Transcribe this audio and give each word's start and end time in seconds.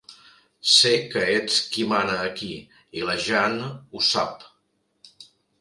Sé 0.75 0.93
que 1.11 1.19
ets 1.33 1.59
qui 1.75 1.85
mana 1.93 2.17
aquí 2.29 2.51
i 3.01 3.05
la 3.11 3.19
Jeanne 3.27 3.71
ho 3.93 4.05
sap. 4.11 4.49